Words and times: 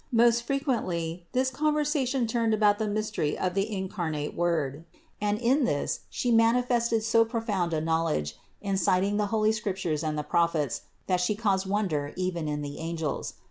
Most 0.11 0.41
frequently 0.41 1.27
this 1.31 1.51
con 1.51 1.75
versation 1.75 2.27
turned 2.27 2.55
about 2.55 2.79
the 2.79 2.87
mystery 2.87 3.37
of 3.37 3.53
the 3.53 3.71
incarnate 3.71 4.33
Word; 4.35 4.83
and 5.21 5.37
in 5.37 5.63
this 5.65 5.99
She 6.09 6.31
manifested 6.31 7.03
so 7.03 7.23
profound 7.23 7.71
a 7.71 7.81
knowl 7.81 8.07
edge 8.09 8.35
in 8.61 8.77
citing 8.77 9.17
the 9.17 9.27
holy 9.27 9.51
Scriptures 9.51 10.03
and 10.03 10.17
the 10.17 10.23
Prophets 10.23 10.81
that 11.05 11.21
She 11.21 11.35
caused 11.35 11.67
wonder 11.69 12.13
even 12.15 12.47
in 12.47 12.63
the 12.63 12.79
angels. 12.79 13.35